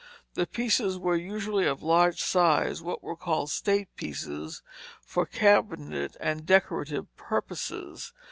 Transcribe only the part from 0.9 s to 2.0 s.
were usually of